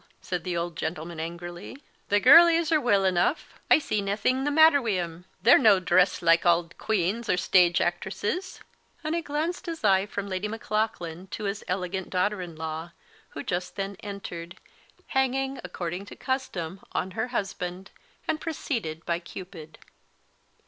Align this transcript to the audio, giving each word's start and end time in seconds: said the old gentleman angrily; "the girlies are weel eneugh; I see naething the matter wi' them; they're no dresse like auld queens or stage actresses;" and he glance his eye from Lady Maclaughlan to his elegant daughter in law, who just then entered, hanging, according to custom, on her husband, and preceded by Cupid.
said 0.19 0.43
the 0.43 0.57
old 0.57 0.75
gentleman 0.75 1.19
angrily; 1.19 1.77
"the 2.09 2.19
girlies 2.19 2.71
are 2.71 2.81
weel 2.81 3.05
eneugh; 3.05 3.37
I 3.69 3.77
see 3.77 4.01
naething 4.01 4.45
the 4.45 4.49
matter 4.49 4.81
wi' 4.81 4.95
them; 4.95 5.25
they're 5.43 5.59
no 5.59 5.79
dresse 5.79 6.23
like 6.23 6.43
auld 6.43 6.75
queens 6.79 7.29
or 7.29 7.37
stage 7.37 7.79
actresses;" 7.79 8.61
and 9.03 9.13
he 9.13 9.21
glance 9.21 9.61
his 9.63 9.83
eye 9.83 10.07
from 10.07 10.25
Lady 10.27 10.47
Maclaughlan 10.47 11.27
to 11.27 11.43
his 11.43 11.63
elegant 11.67 12.09
daughter 12.09 12.41
in 12.41 12.55
law, 12.55 12.93
who 13.37 13.43
just 13.43 13.75
then 13.75 13.95
entered, 13.99 14.55
hanging, 15.09 15.59
according 15.63 16.07
to 16.07 16.15
custom, 16.15 16.79
on 16.93 17.11
her 17.11 17.27
husband, 17.27 17.91
and 18.27 18.41
preceded 18.41 19.05
by 19.05 19.19
Cupid. 19.19 19.77